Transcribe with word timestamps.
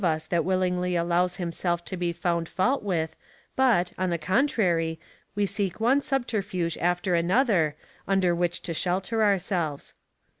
341 0.03 0.35
that 0.35 0.47
willingly 0.47 0.95
allows 0.95 1.35
himself 1.35 1.85
to 1.85 1.95
be 1.95 2.11
found 2.11 2.49
fault 2.49 2.81
with, 2.81 3.15
but, 3.55 3.93
on 3.99 4.09
the 4.09 4.17
contrary, 4.17 4.99
we 5.35 5.45
seek 5.45 5.79
one 5.79 6.01
subterfuge 6.01 6.75
after 6.79 7.13
another, 7.13 7.75
under 8.07 8.33
which 8.33 8.61
to 8.63 8.73
shelter 8.73 9.23
ourselves. 9.23 9.93